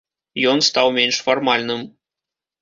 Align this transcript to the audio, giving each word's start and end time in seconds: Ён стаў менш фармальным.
Ён 0.51 0.63
стаў 0.69 0.87
менш 0.95 1.19
фармальным. 1.27 1.85